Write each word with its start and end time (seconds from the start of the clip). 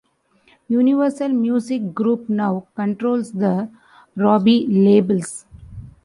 Universal 0.69 1.29
Music 1.31 1.93
Group 1.93 2.27
now 2.27 2.65
controls 2.75 3.31
the 3.33 3.69
Robey 4.15 4.65
labels. 4.65 5.45